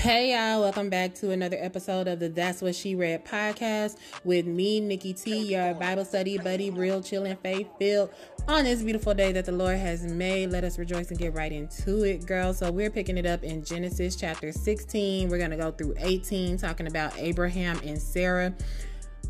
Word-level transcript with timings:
Hey 0.00 0.32
y'all, 0.32 0.62
welcome 0.62 0.88
back 0.88 1.14
to 1.16 1.30
another 1.30 1.58
episode 1.60 2.08
of 2.08 2.20
the 2.20 2.30
That's 2.30 2.62
What 2.62 2.74
She 2.74 2.94
Read 2.94 3.22
podcast 3.26 3.98
with 4.24 4.46
me, 4.46 4.80
Nikki 4.80 5.12
T, 5.12 5.52
your 5.52 5.74
Bible 5.74 6.06
study 6.06 6.38
buddy, 6.38 6.70
real 6.70 7.02
chilling, 7.02 7.36
faith 7.36 7.68
filled 7.78 8.08
on 8.48 8.64
this 8.64 8.82
beautiful 8.82 9.12
day 9.12 9.30
that 9.32 9.44
the 9.44 9.52
Lord 9.52 9.76
has 9.76 10.02
made. 10.04 10.52
Let 10.52 10.64
us 10.64 10.78
rejoice 10.78 11.10
and 11.10 11.18
get 11.18 11.34
right 11.34 11.52
into 11.52 12.04
it, 12.04 12.24
girl. 12.24 12.54
So 12.54 12.72
we're 12.72 12.88
picking 12.88 13.18
it 13.18 13.26
up 13.26 13.44
in 13.44 13.62
Genesis 13.62 14.16
chapter 14.16 14.52
16. 14.52 15.28
We're 15.28 15.36
gonna 15.36 15.58
go 15.58 15.70
through 15.70 15.96
18, 15.98 16.56
talking 16.56 16.86
about 16.86 17.12
Abraham 17.18 17.78
and 17.84 18.00
Sarah. 18.00 18.54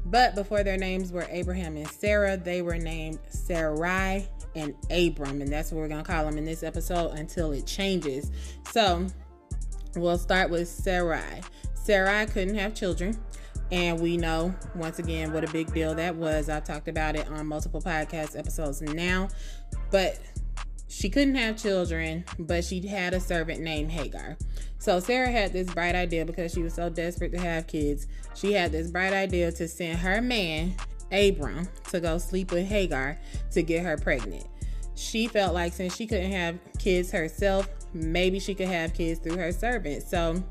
But 0.06 0.36
before 0.36 0.62
their 0.62 0.78
names 0.78 1.10
were 1.10 1.26
Abraham 1.30 1.76
and 1.78 1.88
Sarah, 1.88 2.36
they 2.36 2.62
were 2.62 2.78
named 2.78 3.18
Sarai 3.28 4.28
and 4.54 4.76
Abram, 4.88 5.40
and 5.40 5.48
that's 5.48 5.72
what 5.72 5.78
we're 5.78 5.88
gonna 5.88 6.04
call 6.04 6.26
them 6.26 6.38
in 6.38 6.44
this 6.44 6.62
episode 6.62 7.18
until 7.18 7.50
it 7.50 7.66
changes. 7.66 8.30
So 8.70 9.08
We'll 9.96 10.18
start 10.18 10.50
with 10.50 10.68
Sarai. 10.68 11.42
Sarai 11.74 12.26
couldn't 12.26 12.54
have 12.54 12.74
children. 12.74 13.18
And 13.72 14.00
we 14.00 14.16
know 14.16 14.54
once 14.74 14.98
again 14.98 15.32
what 15.32 15.44
a 15.44 15.52
big 15.52 15.72
deal 15.72 15.94
that 15.94 16.16
was. 16.16 16.48
I've 16.48 16.64
talked 16.64 16.88
about 16.88 17.14
it 17.16 17.28
on 17.28 17.46
multiple 17.46 17.80
podcast 17.80 18.36
episodes 18.38 18.82
now. 18.82 19.28
But 19.90 20.18
she 20.88 21.08
couldn't 21.08 21.36
have 21.36 21.56
children, 21.56 22.24
but 22.38 22.64
she 22.64 22.86
had 22.86 23.14
a 23.14 23.20
servant 23.20 23.60
named 23.60 23.92
Hagar. 23.92 24.36
So 24.78 24.98
Sarah 24.98 25.30
had 25.30 25.52
this 25.52 25.72
bright 25.72 25.94
idea 25.94 26.24
because 26.24 26.52
she 26.52 26.62
was 26.62 26.74
so 26.74 26.90
desperate 26.90 27.32
to 27.32 27.38
have 27.38 27.68
kids. 27.68 28.08
She 28.34 28.52
had 28.52 28.72
this 28.72 28.90
bright 28.90 29.12
idea 29.12 29.52
to 29.52 29.68
send 29.68 30.00
her 30.00 30.20
man, 30.20 30.74
Abram, 31.12 31.68
to 31.90 32.00
go 32.00 32.18
sleep 32.18 32.50
with 32.50 32.66
Hagar 32.66 33.18
to 33.52 33.62
get 33.62 33.84
her 33.84 33.96
pregnant. 33.96 34.46
She 35.00 35.28
felt 35.28 35.54
like 35.54 35.72
since 35.72 35.96
she 35.96 36.06
couldn't 36.06 36.30
have 36.32 36.58
kids 36.78 37.10
herself, 37.10 37.66
maybe 37.94 38.38
she 38.38 38.54
could 38.54 38.68
have 38.68 38.92
kids 38.92 39.18
through 39.18 39.38
her 39.38 39.50
servant. 39.50 40.02
So, 40.02 40.44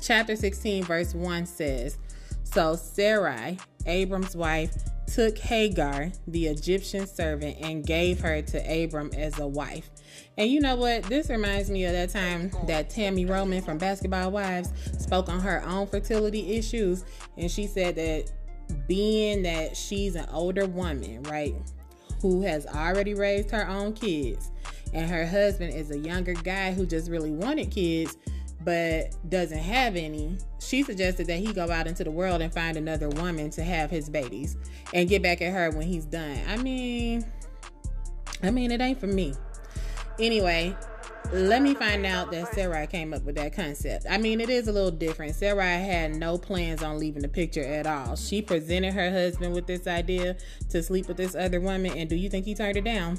chapter 0.00 0.34
16, 0.34 0.84
verse 0.84 1.14
1 1.14 1.44
says 1.44 1.98
So 2.42 2.74
Sarai, 2.74 3.58
Abram's 3.84 4.34
wife, 4.34 4.74
took 5.12 5.36
Hagar, 5.36 6.10
the 6.26 6.46
Egyptian 6.46 7.06
servant, 7.06 7.58
and 7.60 7.86
gave 7.86 8.18
her 8.20 8.40
to 8.40 8.84
Abram 8.84 9.10
as 9.14 9.38
a 9.38 9.46
wife. 9.46 9.90
And 10.38 10.50
you 10.50 10.60
know 10.60 10.76
what? 10.76 11.02
This 11.02 11.28
reminds 11.28 11.68
me 11.68 11.84
of 11.84 11.92
that 11.92 12.08
time 12.08 12.50
that 12.66 12.88
Tami 12.88 13.28
Roman 13.28 13.60
from 13.60 13.76
Basketball 13.76 14.30
Wives 14.30 14.72
spoke 14.98 15.28
on 15.28 15.40
her 15.40 15.62
own 15.66 15.86
fertility 15.86 16.56
issues. 16.56 17.04
And 17.36 17.50
she 17.50 17.66
said 17.66 17.94
that 17.96 18.32
being 18.88 19.42
that 19.42 19.76
she's 19.76 20.14
an 20.14 20.26
older 20.32 20.64
woman, 20.64 21.22
right, 21.24 21.54
who 22.22 22.40
has 22.42 22.66
already 22.66 23.12
raised 23.12 23.50
her 23.50 23.68
own 23.68 23.92
kids, 23.92 24.50
and 24.94 25.10
her 25.10 25.26
husband 25.26 25.74
is 25.74 25.90
a 25.90 25.98
younger 25.98 26.34
guy 26.34 26.72
who 26.72 26.86
just 26.86 27.10
really 27.10 27.32
wanted 27.32 27.70
kids 27.70 28.16
but 28.64 29.16
doesn't 29.28 29.58
have 29.58 29.96
any, 29.96 30.38
she 30.60 30.82
suggested 30.82 31.26
that 31.26 31.38
he 31.38 31.52
go 31.52 31.68
out 31.70 31.86
into 31.86 32.04
the 32.04 32.10
world 32.10 32.40
and 32.40 32.54
find 32.54 32.76
another 32.76 33.08
woman 33.08 33.50
to 33.50 33.64
have 33.64 33.90
his 33.90 34.08
babies 34.08 34.56
and 34.94 35.08
get 35.08 35.22
back 35.22 35.42
at 35.42 35.52
her 35.52 35.70
when 35.70 35.86
he's 35.86 36.04
done. 36.04 36.38
I 36.48 36.56
mean, 36.58 37.24
I 38.42 38.50
mean, 38.50 38.70
it 38.70 38.80
ain't 38.80 39.00
for 39.00 39.08
me. 39.08 39.34
Anyway, 40.20 40.76
let 41.30 41.62
me 41.62 41.74
find 41.74 42.04
out 42.04 42.30
that 42.32 42.54
Sarai 42.54 42.86
came 42.86 43.14
up 43.14 43.22
with 43.24 43.36
that 43.36 43.54
concept. 43.54 44.06
I 44.08 44.18
mean, 44.18 44.40
it 44.40 44.50
is 44.50 44.68
a 44.68 44.72
little 44.72 44.90
different. 44.90 45.34
Sarai 45.34 45.82
had 45.82 46.16
no 46.16 46.36
plans 46.38 46.82
on 46.82 46.98
leaving 46.98 47.22
the 47.22 47.28
picture 47.28 47.64
at 47.64 47.86
all. 47.86 48.16
She 48.16 48.42
presented 48.42 48.92
her 48.94 49.10
husband 49.10 49.54
with 49.54 49.66
this 49.66 49.86
idea 49.86 50.36
to 50.70 50.82
sleep 50.82 51.08
with 51.08 51.16
this 51.16 51.34
other 51.34 51.60
woman, 51.60 51.96
and 51.96 52.08
do 52.08 52.16
you 52.16 52.28
think 52.28 52.44
he 52.44 52.54
turned 52.54 52.76
it 52.76 52.84
down? 52.84 53.18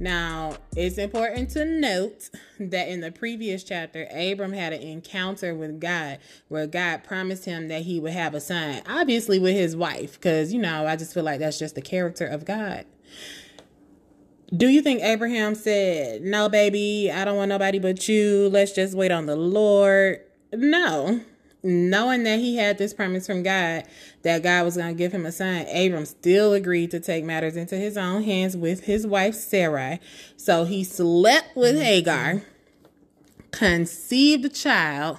Now, 0.00 0.58
it's 0.76 0.96
important 0.96 1.50
to 1.50 1.64
note 1.64 2.30
that 2.60 2.88
in 2.88 3.00
the 3.00 3.10
previous 3.10 3.64
chapter, 3.64 4.06
Abram 4.12 4.52
had 4.52 4.72
an 4.72 4.82
encounter 4.82 5.56
with 5.56 5.80
God 5.80 6.18
where 6.46 6.68
God 6.68 7.02
promised 7.02 7.46
him 7.46 7.66
that 7.66 7.82
he 7.82 7.98
would 7.98 8.12
have 8.12 8.32
a 8.34 8.40
son, 8.40 8.82
obviously 8.88 9.40
with 9.40 9.56
his 9.56 9.74
wife, 9.74 10.12
because, 10.12 10.52
you 10.52 10.60
know, 10.60 10.86
I 10.86 10.94
just 10.94 11.14
feel 11.14 11.24
like 11.24 11.40
that's 11.40 11.58
just 11.58 11.74
the 11.74 11.82
character 11.82 12.26
of 12.26 12.44
God. 12.44 12.84
Do 14.54 14.68
you 14.68 14.80
think 14.80 15.02
Abraham 15.02 15.54
said, 15.54 16.22
No, 16.22 16.48
baby, 16.48 17.10
I 17.12 17.24
don't 17.24 17.36
want 17.36 17.50
nobody 17.50 17.78
but 17.78 18.08
you. 18.08 18.48
Let's 18.50 18.72
just 18.72 18.94
wait 18.94 19.10
on 19.10 19.26
the 19.26 19.36
Lord? 19.36 20.20
No 20.52 21.20
knowing 21.62 22.22
that 22.24 22.38
he 22.38 22.56
had 22.56 22.78
this 22.78 22.94
promise 22.94 23.26
from 23.26 23.42
God 23.42 23.84
that 24.22 24.42
God 24.42 24.64
was 24.64 24.76
going 24.76 24.88
to 24.88 24.98
give 24.98 25.12
him 25.12 25.26
a 25.26 25.32
son, 25.32 25.66
Abram 25.68 26.06
still 26.06 26.52
agreed 26.52 26.90
to 26.92 27.00
take 27.00 27.24
matters 27.24 27.56
into 27.56 27.76
his 27.76 27.96
own 27.96 28.22
hands 28.22 28.56
with 28.56 28.84
his 28.84 29.06
wife 29.06 29.34
Sarai. 29.34 30.00
So 30.36 30.64
he 30.64 30.84
slept 30.84 31.56
with 31.56 31.74
mm-hmm. 31.74 31.84
Hagar, 31.84 32.42
conceived 33.50 34.44
a 34.44 34.48
child. 34.48 35.18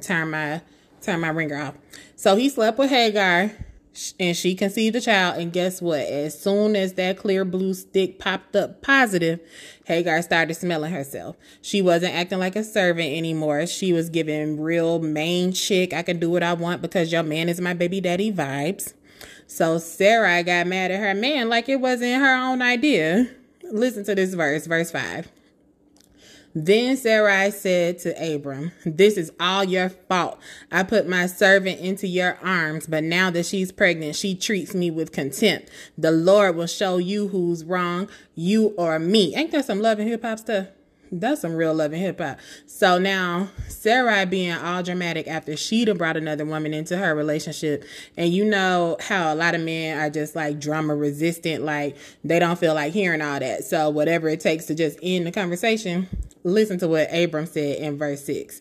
Turn 0.00 0.30
my 0.30 0.62
turn 1.02 1.20
my 1.20 1.28
ringer 1.28 1.60
off. 1.60 1.74
So 2.16 2.36
he 2.36 2.48
slept 2.48 2.78
with 2.78 2.90
Hagar 2.90 3.50
and 4.18 4.36
she 4.36 4.54
conceived 4.54 4.96
a 4.96 5.00
child. 5.00 5.40
And 5.40 5.52
guess 5.52 5.80
what? 5.80 6.00
As 6.00 6.40
soon 6.40 6.76
as 6.76 6.94
that 6.94 7.18
clear 7.18 7.44
blue 7.44 7.74
stick 7.74 8.18
popped 8.18 8.56
up 8.56 8.82
positive, 8.82 9.40
Hagar 9.84 10.22
started 10.22 10.54
smelling 10.54 10.92
herself. 10.92 11.36
She 11.62 11.82
wasn't 11.82 12.14
acting 12.14 12.38
like 12.38 12.56
a 12.56 12.64
servant 12.64 13.12
anymore. 13.12 13.66
She 13.66 13.92
was 13.92 14.08
giving 14.10 14.60
real 14.60 14.98
main 14.98 15.52
chick, 15.52 15.92
I 15.92 16.02
can 16.02 16.18
do 16.18 16.30
what 16.30 16.42
I 16.42 16.54
want 16.54 16.82
because 16.82 17.12
your 17.12 17.22
man 17.22 17.48
is 17.48 17.60
my 17.60 17.74
baby 17.74 18.00
daddy 18.00 18.32
vibes. 18.32 18.94
So 19.46 19.78
Sarah 19.78 20.42
got 20.42 20.66
mad 20.66 20.90
at 20.90 21.00
her 21.00 21.14
man 21.14 21.48
like 21.48 21.68
it 21.68 21.80
wasn't 21.80 22.20
her 22.20 22.36
own 22.36 22.62
idea. 22.62 23.28
Listen 23.70 24.04
to 24.04 24.14
this 24.14 24.34
verse, 24.34 24.66
verse 24.66 24.90
5. 24.90 25.28
Then 26.56 26.96
Sarai 26.96 27.50
said 27.50 27.98
to 28.00 28.34
Abram, 28.34 28.70
This 28.86 29.16
is 29.16 29.32
all 29.40 29.64
your 29.64 29.88
fault. 29.88 30.38
I 30.70 30.84
put 30.84 31.08
my 31.08 31.26
servant 31.26 31.80
into 31.80 32.06
your 32.06 32.38
arms, 32.42 32.86
but 32.86 33.02
now 33.02 33.30
that 33.30 33.46
she's 33.46 33.72
pregnant, 33.72 34.14
she 34.14 34.36
treats 34.36 34.72
me 34.72 34.88
with 34.88 35.10
contempt. 35.10 35.68
The 35.98 36.12
Lord 36.12 36.54
will 36.54 36.68
show 36.68 36.98
you 36.98 37.28
who's 37.28 37.64
wrong, 37.64 38.08
you 38.36 38.68
or 38.78 39.00
me. 39.00 39.34
Ain't 39.34 39.50
that 39.50 39.64
some 39.64 39.80
love 39.80 39.98
and 39.98 40.08
hip 40.08 40.22
hop 40.22 40.38
stuff? 40.38 40.68
That's 41.10 41.40
some 41.40 41.54
real 41.54 41.74
love 41.74 41.92
and 41.92 42.00
hip 42.00 42.20
hop. 42.20 42.38
So 42.66 42.98
now 42.98 43.48
Sarai 43.68 44.24
being 44.24 44.52
all 44.52 44.84
dramatic 44.84 45.26
after 45.26 45.56
she'd 45.56 45.88
have 45.88 45.98
brought 45.98 46.16
another 46.16 46.44
woman 46.44 46.72
into 46.72 46.96
her 46.96 47.16
relationship. 47.16 47.84
And 48.16 48.32
you 48.32 48.44
know 48.44 48.96
how 49.00 49.32
a 49.32 49.34
lot 49.34 49.56
of 49.56 49.60
men 49.60 49.98
are 49.98 50.10
just 50.10 50.36
like 50.36 50.60
drama 50.60 50.94
resistant, 50.94 51.64
like 51.64 51.96
they 52.22 52.38
don't 52.38 52.60
feel 52.60 52.74
like 52.74 52.92
hearing 52.92 53.22
all 53.22 53.40
that. 53.40 53.64
So 53.64 53.90
whatever 53.90 54.28
it 54.28 54.38
takes 54.38 54.66
to 54.66 54.74
just 54.76 55.00
end 55.02 55.26
the 55.26 55.32
conversation, 55.32 56.08
listen 56.44 56.78
to 56.78 56.88
what 56.88 57.12
Abram 57.12 57.46
said 57.46 57.78
in 57.78 57.98
verse 57.98 58.24
6. 58.24 58.60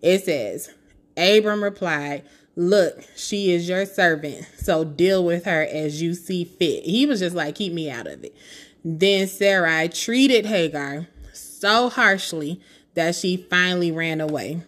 It 0.00 0.24
says, 0.24 0.70
Abram 1.16 1.62
replied, 1.62 2.22
Look, 2.56 3.04
she 3.16 3.50
is 3.50 3.68
your 3.68 3.84
servant, 3.84 4.46
so 4.56 4.84
deal 4.84 5.24
with 5.24 5.44
her 5.44 5.62
as 5.62 6.00
you 6.00 6.14
see 6.14 6.44
fit. 6.44 6.84
He 6.84 7.04
was 7.04 7.20
just 7.20 7.34
like, 7.34 7.56
Keep 7.56 7.72
me 7.72 7.90
out 7.90 8.06
of 8.06 8.22
it. 8.24 8.34
Then 8.84 9.26
Sarai 9.26 9.88
treated 9.88 10.46
Hagar 10.46 11.08
so 11.32 11.88
harshly 11.88 12.60
that 12.94 13.14
she 13.16 13.36
finally 13.36 13.90
ran 13.90 14.20
away. 14.20 14.62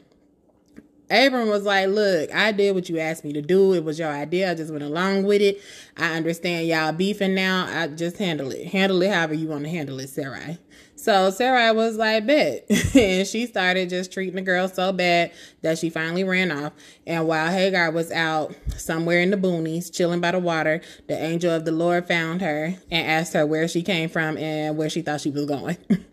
Abram 1.08 1.48
was 1.48 1.62
like, 1.62 1.88
Look, 1.88 2.34
I 2.34 2.50
did 2.50 2.74
what 2.74 2.88
you 2.88 2.98
asked 2.98 3.24
me 3.24 3.32
to 3.34 3.42
do. 3.42 3.72
It 3.74 3.84
was 3.84 3.98
your 3.98 4.10
idea. 4.10 4.50
I 4.50 4.54
just 4.54 4.72
went 4.72 4.82
along 4.82 5.22
with 5.22 5.40
it. 5.40 5.60
I 5.96 6.16
understand 6.16 6.66
y'all 6.66 6.92
beefing 6.92 7.34
now. 7.34 7.66
I 7.68 7.86
just 7.86 8.16
handle 8.16 8.50
it. 8.50 8.66
Handle 8.66 9.00
it 9.02 9.12
however 9.12 9.34
you 9.34 9.46
want 9.46 9.62
to 9.64 9.70
handle 9.70 10.00
it, 10.00 10.08
Sarai. 10.08 10.58
So 11.06 11.30
Sarai 11.30 11.70
was 11.70 11.96
like, 11.96 12.26
Bet. 12.26 12.66
and 12.96 13.24
she 13.28 13.46
started 13.46 13.88
just 13.90 14.12
treating 14.12 14.34
the 14.34 14.42
girl 14.42 14.66
so 14.66 14.92
bad 14.92 15.30
that 15.62 15.78
she 15.78 15.88
finally 15.88 16.24
ran 16.24 16.50
off. 16.50 16.72
And 17.06 17.28
while 17.28 17.48
Hagar 17.48 17.92
was 17.92 18.10
out 18.10 18.56
somewhere 18.76 19.20
in 19.20 19.30
the 19.30 19.36
boonies, 19.36 19.94
chilling 19.94 20.20
by 20.20 20.32
the 20.32 20.40
water, 20.40 20.80
the 21.06 21.16
angel 21.16 21.54
of 21.54 21.64
the 21.64 21.70
Lord 21.70 22.08
found 22.08 22.42
her 22.42 22.74
and 22.90 23.06
asked 23.06 23.34
her 23.34 23.46
where 23.46 23.68
she 23.68 23.84
came 23.84 24.08
from 24.08 24.36
and 24.36 24.76
where 24.76 24.90
she 24.90 25.00
thought 25.00 25.20
she 25.20 25.30
was 25.30 25.46
going. 25.46 25.76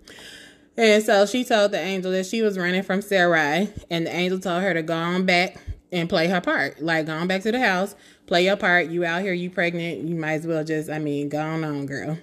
And 0.75 1.03
so 1.03 1.27
she 1.27 1.43
told 1.43 1.71
the 1.71 1.79
angel 1.79 2.11
that 2.13 2.25
she 2.25 2.41
was 2.41 2.57
running 2.57 2.81
from 2.81 3.03
Sarai, 3.03 3.69
and 3.91 4.07
the 4.07 4.15
angel 4.15 4.39
told 4.39 4.63
her 4.63 4.73
to 4.73 4.81
go 4.81 4.95
on 4.95 5.23
back 5.23 5.61
and 5.91 6.09
play 6.09 6.27
her 6.27 6.41
part. 6.41 6.81
Like, 6.81 7.05
go 7.05 7.13
on 7.13 7.27
back 7.27 7.43
to 7.43 7.51
the 7.51 7.59
house, 7.59 7.93
play 8.25 8.45
your 8.45 8.57
part. 8.57 8.89
You 8.89 9.05
out 9.05 9.21
here, 9.21 9.33
you 9.33 9.51
pregnant, 9.51 10.07
you 10.07 10.15
might 10.15 10.33
as 10.33 10.47
well 10.47 10.63
just, 10.63 10.89
I 10.89 10.97
mean, 10.97 11.29
go 11.29 11.39
on, 11.39 11.63
on 11.63 11.85
girl. 11.85 12.17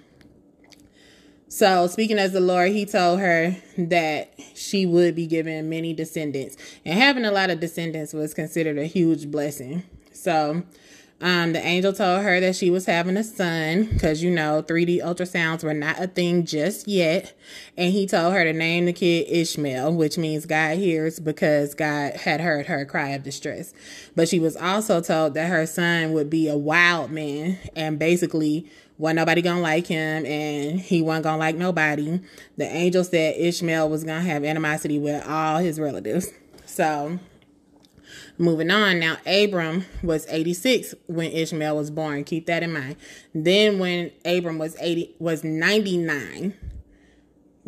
So, 1.52 1.88
speaking 1.88 2.16
as 2.16 2.30
the 2.30 2.40
Lord, 2.40 2.70
he 2.70 2.86
told 2.86 3.18
her 3.18 3.56
that 3.76 4.32
she 4.54 4.86
would 4.86 5.16
be 5.16 5.26
given 5.26 5.68
many 5.68 5.92
descendants. 5.92 6.56
And 6.84 6.96
having 6.96 7.24
a 7.24 7.32
lot 7.32 7.50
of 7.50 7.58
descendants 7.58 8.12
was 8.12 8.32
considered 8.32 8.78
a 8.78 8.84
huge 8.84 9.32
blessing. 9.32 9.82
So, 10.12 10.62
um, 11.22 11.52
the 11.52 11.60
angel 11.64 11.92
told 11.92 12.22
her 12.22 12.40
that 12.40 12.56
she 12.56 12.70
was 12.70 12.86
having 12.86 13.16
a 13.18 13.24
son 13.24 13.84
because 13.84 14.22
you 14.22 14.30
know 14.30 14.62
3D 14.66 15.02
ultrasounds 15.02 15.62
were 15.62 15.74
not 15.74 16.00
a 16.00 16.06
thing 16.06 16.46
just 16.46 16.88
yet, 16.88 17.34
and 17.76 17.92
he 17.92 18.06
told 18.06 18.32
her 18.32 18.42
to 18.42 18.54
name 18.54 18.86
the 18.86 18.94
kid 18.94 19.26
Ishmael, 19.28 19.94
which 19.94 20.16
means 20.16 20.46
God 20.46 20.78
hears 20.78 21.20
because 21.20 21.74
God 21.74 22.14
had 22.14 22.40
heard 22.40 22.66
her 22.66 22.86
cry 22.86 23.10
of 23.10 23.22
distress. 23.22 23.74
But 24.16 24.30
she 24.30 24.40
was 24.40 24.56
also 24.56 25.02
told 25.02 25.34
that 25.34 25.50
her 25.50 25.66
son 25.66 26.12
would 26.12 26.30
be 26.30 26.48
a 26.48 26.56
wild 26.56 27.10
man 27.10 27.58
and 27.76 27.98
basically 27.98 28.70
wasn't 28.96 29.16
nobody 29.16 29.42
gonna 29.42 29.60
like 29.60 29.86
him 29.86 30.24
and 30.24 30.80
he 30.80 31.02
wasn't 31.02 31.24
gonna 31.24 31.38
like 31.38 31.56
nobody. 31.56 32.20
The 32.56 32.64
angel 32.64 33.04
said 33.04 33.36
Ishmael 33.36 33.90
was 33.90 34.04
gonna 34.04 34.22
have 34.22 34.42
animosity 34.44 34.98
with 34.98 35.26
all 35.26 35.58
his 35.58 35.78
relatives. 35.78 36.28
So 36.64 37.18
moving 38.40 38.70
on. 38.70 38.98
Now 38.98 39.18
abram 39.26 39.84
was 40.02 40.26
86 40.28 40.94
when 41.06 41.30
ishmael 41.30 41.76
was 41.76 41.90
born. 41.90 42.24
Keep 42.24 42.46
that 42.46 42.62
in 42.62 42.72
mind. 42.72 42.96
Then 43.34 43.78
when 43.78 44.10
abram 44.24 44.58
was 44.58 44.76
80 44.80 45.14
was 45.18 45.44
99 45.44 46.54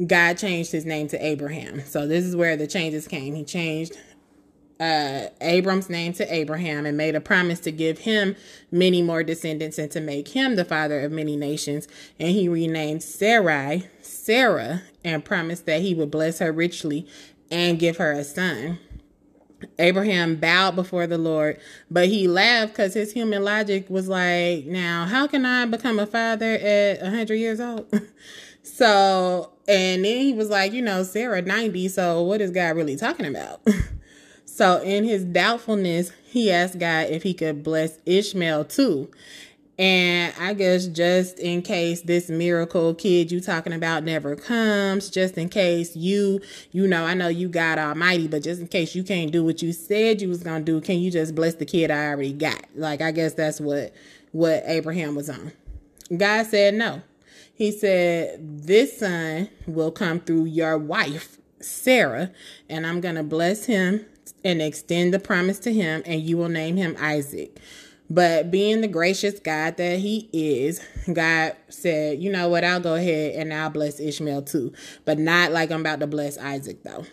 god 0.07 0.39
changed 0.39 0.73
his 0.73 0.87
name 0.87 1.07
to 1.09 1.25
abraham. 1.25 1.83
So 1.85 2.07
this 2.07 2.25
is 2.25 2.35
where 2.35 2.57
the 2.57 2.67
changes 2.67 3.07
came. 3.07 3.35
He 3.35 3.45
changed 3.45 3.97
uh, 4.81 5.29
Abram's 5.41 5.89
name 5.89 6.13
to 6.15 6.35
Abraham 6.35 6.87
and 6.87 6.97
made 6.97 7.15
a 7.15 7.21
promise 7.21 7.61
to 7.61 7.71
give 7.71 7.99
him 7.99 8.35
many 8.73 9.01
more 9.01 9.23
descendants 9.23 9.79
and 9.79 9.93
to 9.93 10.01
make 10.01 10.29
him 10.29 10.57
the 10.57 10.65
father 10.65 11.01
of 11.01 11.13
many 11.13 11.37
nations. 11.37 11.87
And 12.19 12.31
he 12.31 12.49
renamed 12.49 13.05
Sarai 13.05 13.89
Sarah 14.01 14.83
and 15.05 15.25
promised 15.25 15.67
that 15.67 15.83
he 15.83 15.95
would 15.95 16.11
bless 16.11 16.41
her 16.41 16.51
richly 16.51 17.07
and 17.49 17.79
give 17.79 17.99
her 17.99 18.11
a 18.11 18.25
son. 18.25 18.81
Abraham 19.79 20.37
bowed 20.37 20.77
before 20.77 21.07
the 21.07 21.19
Lord, 21.19 21.59
but 21.91 22.09
he 22.09 22.29
laughed 22.29 22.73
because 22.73 22.95
his 22.95 23.13
human 23.13 23.45
logic 23.45 23.89
was 23.89 24.09
like, 24.09 24.67
now, 24.67 25.07
how 25.07 25.27
can 25.27 25.45
I 25.45 25.67
become 25.67 25.99
a 25.99 26.07
father 26.07 26.55
at 26.55 27.03
100 27.03 27.35
years 27.35 27.61
old? 27.61 27.93
so, 28.63 29.53
and 29.69 30.05
then 30.05 30.21
he 30.21 30.33
was 30.33 30.51
like, 30.51 30.73
you 30.73 30.83
know, 30.83 31.03
Sarah 31.03 31.43
90, 31.43 31.89
so 31.89 32.23
what 32.23 32.41
is 32.41 32.51
God 32.51 32.77
really 32.77 32.97
talking 32.97 33.27
about? 33.27 33.61
So 34.55 34.83
in 34.83 35.05
his 35.05 35.25
doubtfulness, 35.25 36.13
he 36.27 36.53
asked 36.53 36.79
God 36.79 37.07
if 37.09 37.23
he 37.23 37.33
could 37.33 37.63
bless 37.63 37.99
Ishmael 38.05 38.67
too. 38.67 39.11
And 39.79 40.35
I 40.39 40.53
guess 40.53 40.87
just 40.87 41.39
in 41.39 41.63
case 41.63 42.03
this 42.03 42.29
miracle 42.29 42.95
kid 42.95 43.33
you 43.33 43.41
talking 43.41 43.73
about 43.73 44.05
never 44.05 44.37
comes, 44.37 45.09
just 45.09 45.39
in 45.39 45.49
case 45.49 45.97
you, 45.97 46.41
you 46.73 46.87
know, 46.87 47.05
I 47.05 47.15
know 47.15 47.29
you 47.29 47.49
God 47.49 47.79
Almighty, 47.79 48.29
but 48.29 48.43
just 48.43 48.61
in 48.61 48.69
case 48.69 48.95
you 48.95 49.03
can't 49.03 49.33
do 49.33 49.43
what 49.43 49.63
you 49.63 49.73
said 49.73 50.21
you 50.21 50.29
was 50.29 50.43
gonna 50.43 50.65
do, 50.65 50.81
can 50.81 50.99
you 50.99 51.11
just 51.11 51.35
bless 51.35 51.55
the 51.55 51.65
kid 51.65 51.91
I 51.91 52.09
already 52.09 52.35
got? 52.35 52.65
Like 52.75 53.01
I 53.01 53.13
guess 53.13 53.35
that's 53.35 53.61
what 53.61 53.95
what 54.33 54.63
Abraham 54.67 55.15
was 55.15 55.31
on. 55.31 55.53
God 56.15 56.47
said 56.47 56.75
no. 56.75 57.03
He 57.55 57.71
said, 57.71 58.67
This 58.67 58.99
son 58.99 59.49
will 59.67 59.91
come 59.91 60.21
through 60.21 60.47
your 60.47 60.77
wife, 60.77 61.39
Sarah, 61.61 62.31
and 62.69 62.87
I'm 62.87 63.01
gonna 63.01 63.23
bless 63.23 63.67
him 63.67 64.05
and 64.45 64.61
extend 64.61 65.15
the 65.15 65.19
promise 65.19 65.59
to 65.61 65.73
him, 65.73 66.03
and 66.05 66.21
you 66.21 66.37
will 66.37 66.49
name 66.49 66.77
him 66.77 66.97
Isaac. 66.99 67.59
But 68.13 68.51
being 68.51 68.83
the 68.83 68.89
gracious 68.89 69.39
God 69.39 69.79
that 69.79 69.99
he 69.99 70.29
is, 70.35 70.87
God 71.11 71.57
said, 71.71 72.23
you 72.23 72.31
know 72.31 72.47
what, 72.51 72.63
I'll 72.63 72.79
go 72.79 72.95
ahead 72.95 73.37
and 73.37 73.55
I'll 73.55 73.71
bless 73.71 73.99
Ishmael 73.99 74.43
too. 74.43 74.75
But 75.07 75.19
not 75.19 75.51
like 75.51 75.71
I'm 75.71 75.81
about 75.81 76.01
to 76.01 76.07
bless 76.07 76.37
Isaac 76.37 76.83
though. 76.83 77.07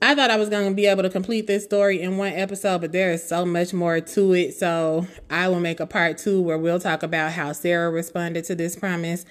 I 0.00 0.14
thought 0.14 0.30
I 0.30 0.36
was 0.36 0.48
going 0.48 0.68
to 0.68 0.74
be 0.76 0.86
able 0.86 1.02
to 1.02 1.10
complete 1.10 1.48
this 1.48 1.64
story 1.64 2.02
in 2.02 2.18
one 2.18 2.34
episode, 2.34 2.82
but 2.82 2.92
there 2.92 3.10
is 3.10 3.26
so 3.26 3.44
much 3.44 3.72
more 3.72 4.00
to 4.00 4.32
it. 4.34 4.54
So 4.54 5.08
I 5.28 5.48
will 5.48 5.60
make 5.60 5.80
a 5.80 5.86
part 5.86 6.18
two 6.18 6.40
where 6.40 6.58
we'll 6.58 6.78
talk 6.78 7.02
about 7.02 7.32
how 7.32 7.52
Sarah 7.52 7.90
responded 7.90 8.44
to 8.44 8.54
this 8.54 8.76
promise 8.76 9.24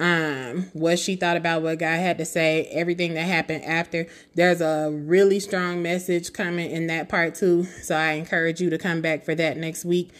um 0.00 0.70
what 0.72 0.98
she 0.98 1.14
thought 1.16 1.36
about 1.36 1.62
what 1.62 1.78
God 1.78 1.98
had 1.98 2.18
to 2.18 2.24
say, 2.24 2.68
everything 2.72 3.14
that 3.14 3.22
happened 3.22 3.64
after. 3.64 4.06
There's 4.34 4.60
a 4.60 4.90
really 4.90 5.40
strong 5.40 5.82
message 5.82 6.32
coming 6.32 6.70
in 6.70 6.88
that 6.88 7.08
part 7.08 7.34
too. 7.34 7.64
So 7.64 7.94
I 7.94 8.12
encourage 8.12 8.60
you 8.60 8.70
to 8.70 8.78
come 8.78 9.00
back 9.00 9.24
for 9.24 9.34
that 9.34 9.56
next 9.56 9.84
week. 9.84 10.10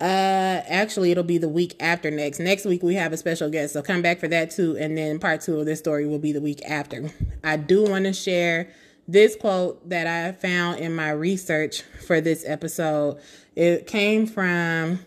Uh 0.00 0.62
actually 0.68 1.10
it'll 1.10 1.24
be 1.24 1.38
the 1.38 1.48
week 1.48 1.74
after 1.80 2.10
next. 2.10 2.40
Next 2.40 2.64
week 2.64 2.82
we 2.82 2.96
have 2.96 3.12
a 3.12 3.16
special 3.16 3.50
guest. 3.50 3.72
So 3.72 3.82
come 3.82 4.02
back 4.02 4.18
for 4.18 4.28
that 4.28 4.50
too 4.50 4.76
and 4.78 4.98
then 4.98 5.18
part 5.18 5.42
2 5.42 5.60
of 5.60 5.66
this 5.66 5.78
story 5.78 6.06
will 6.06 6.18
be 6.18 6.32
the 6.32 6.40
week 6.40 6.60
after. 6.68 7.10
I 7.44 7.56
do 7.56 7.84
want 7.84 8.04
to 8.04 8.12
share 8.12 8.68
this 9.08 9.36
quote 9.36 9.88
that 9.88 10.06
I 10.06 10.32
found 10.32 10.80
in 10.80 10.94
my 10.94 11.10
research 11.10 11.82
for 12.06 12.20
this 12.20 12.44
episode. 12.46 13.20
It 13.54 13.86
came 13.86 14.26
from 14.26 14.98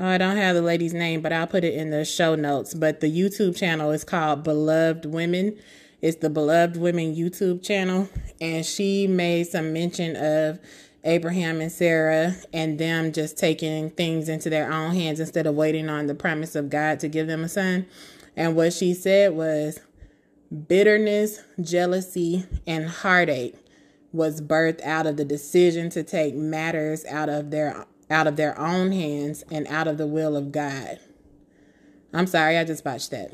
Uh, 0.00 0.04
I 0.06 0.18
don't 0.18 0.38
have 0.38 0.56
the 0.56 0.62
lady's 0.62 0.94
name, 0.94 1.20
but 1.20 1.30
I'll 1.30 1.46
put 1.46 1.62
it 1.62 1.74
in 1.74 1.90
the 1.90 2.06
show 2.06 2.34
notes. 2.34 2.72
But 2.72 3.00
the 3.00 3.06
YouTube 3.06 3.54
channel 3.54 3.90
is 3.90 4.02
called 4.02 4.42
Beloved 4.42 5.04
Women. 5.04 5.58
It's 6.00 6.16
the 6.16 6.30
Beloved 6.30 6.78
Women 6.78 7.14
YouTube 7.14 7.62
channel. 7.62 8.08
And 8.40 8.64
she 8.64 9.06
made 9.06 9.48
some 9.48 9.74
mention 9.74 10.16
of 10.16 10.58
Abraham 11.04 11.60
and 11.60 11.70
Sarah 11.70 12.34
and 12.54 12.78
them 12.78 13.12
just 13.12 13.36
taking 13.36 13.90
things 13.90 14.30
into 14.30 14.48
their 14.48 14.72
own 14.72 14.94
hands 14.94 15.20
instead 15.20 15.46
of 15.46 15.54
waiting 15.54 15.90
on 15.90 16.06
the 16.06 16.14
promise 16.14 16.54
of 16.54 16.70
God 16.70 16.98
to 17.00 17.08
give 17.08 17.26
them 17.26 17.44
a 17.44 17.48
son. 17.48 17.84
And 18.36 18.56
what 18.56 18.72
she 18.72 18.94
said 18.94 19.34
was 19.34 19.80
bitterness, 20.66 21.40
jealousy, 21.60 22.46
and 22.66 22.88
heartache 22.88 23.54
was 24.12 24.40
birthed 24.40 24.82
out 24.82 25.06
of 25.06 25.18
the 25.18 25.26
decision 25.26 25.90
to 25.90 26.02
take 26.02 26.34
matters 26.34 27.04
out 27.04 27.28
of 27.28 27.50
their 27.50 27.84
out 28.10 28.26
of 28.26 28.36
their 28.36 28.58
own 28.58 28.92
hands 28.92 29.44
and 29.50 29.66
out 29.68 29.88
of 29.88 29.96
the 29.98 30.06
will 30.06 30.36
of 30.36 30.52
God. 30.52 30.98
I'm 32.12 32.26
sorry, 32.26 32.58
I 32.58 32.64
just 32.64 32.82
botched 32.82 33.12
that. 33.12 33.32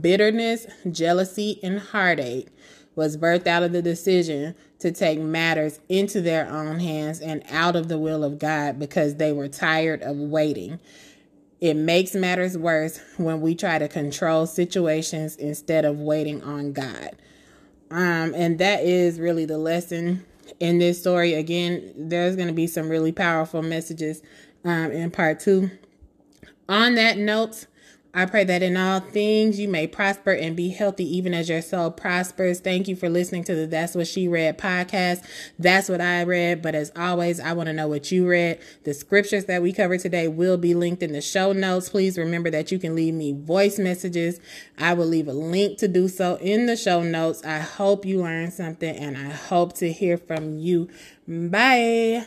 Bitterness, 0.00 0.66
jealousy, 0.90 1.60
and 1.62 1.78
heartache 1.78 2.48
was 2.96 3.16
birthed 3.16 3.46
out 3.46 3.62
of 3.62 3.72
the 3.72 3.80
decision 3.80 4.56
to 4.80 4.90
take 4.90 5.20
matters 5.20 5.78
into 5.88 6.20
their 6.20 6.48
own 6.50 6.80
hands 6.80 7.20
and 7.20 7.44
out 7.48 7.76
of 7.76 7.86
the 7.86 7.98
will 7.98 8.24
of 8.24 8.40
God 8.40 8.78
because 8.78 9.14
they 9.14 9.32
were 9.32 9.46
tired 9.46 10.02
of 10.02 10.16
waiting. 10.16 10.80
It 11.60 11.74
makes 11.74 12.14
matters 12.14 12.58
worse 12.58 13.00
when 13.16 13.40
we 13.40 13.54
try 13.54 13.78
to 13.78 13.88
control 13.88 14.46
situations 14.46 15.36
instead 15.36 15.84
of 15.84 16.00
waiting 16.00 16.42
on 16.42 16.72
God. 16.72 17.10
Um, 17.90 18.34
and 18.34 18.58
that 18.58 18.82
is 18.82 19.20
really 19.20 19.44
the 19.44 19.58
lesson 19.58 20.24
in 20.60 20.78
this 20.78 21.00
story. 21.00 21.34
Again, 21.34 21.92
there's 21.96 22.36
going 22.36 22.48
to 22.48 22.54
be 22.54 22.66
some 22.66 22.88
really 22.88 23.12
powerful 23.12 23.62
messages 23.62 24.22
um, 24.64 24.90
in 24.92 25.10
part 25.10 25.40
two. 25.40 25.70
On 26.68 26.94
that 26.96 27.16
note, 27.18 27.66
I 28.14 28.24
pray 28.24 28.44
that 28.44 28.62
in 28.62 28.76
all 28.76 29.00
things 29.00 29.60
you 29.60 29.68
may 29.68 29.86
prosper 29.86 30.32
and 30.32 30.56
be 30.56 30.70
healthy, 30.70 31.04
even 31.16 31.34
as 31.34 31.48
your 31.48 31.60
soul 31.60 31.90
prospers. 31.90 32.58
Thank 32.58 32.88
you 32.88 32.96
for 32.96 33.08
listening 33.08 33.44
to 33.44 33.54
the 33.54 33.66
That's 33.66 33.94
What 33.94 34.06
She 34.06 34.26
Read 34.26 34.56
podcast. 34.56 35.22
That's 35.58 35.88
what 35.88 36.00
I 36.00 36.24
read. 36.24 36.62
But 36.62 36.74
as 36.74 36.90
always, 36.96 37.38
I 37.38 37.52
want 37.52 37.66
to 37.66 37.72
know 37.74 37.86
what 37.86 38.10
you 38.10 38.26
read. 38.26 38.60
The 38.84 38.94
scriptures 38.94 39.44
that 39.44 39.62
we 39.62 39.72
cover 39.72 39.98
today 39.98 40.26
will 40.26 40.56
be 40.56 40.74
linked 40.74 41.02
in 41.02 41.12
the 41.12 41.20
show 41.20 41.52
notes. 41.52 41.90
Please 41.90 42.16
remember 42.16 42.50
that 42.50 42.72
you 42.72 42.78
can 42.78 42.94
leave 42.94 43.14
me 43.14 43.32
voice 43.32 43.78
messages. 43.78 44.40
I 44.78 44.94
will 44.94 45.06
leave 45.06 45.28
a 45.28 45.32
link 45.34 45.78
to 45.78 45.88
do 45.88 46.08
so 46.08 46.36
in 46.36 46.66
the 46.66 46.76
show 46.76 47.02
notes. 47.02 47.44
I 47.44 47.58
hope 47.58 48.06
you 48.06 48.22
learned 48.22 48.54
something 48.54 48.96
and 48.96 49.18
I 49.18 49.30
hope 49.30 49.74
to 49.74 49.92
hear 49.92 50.16
from 50.16 50.58
you. 50.58 50.88
Bye. 51.26 52.26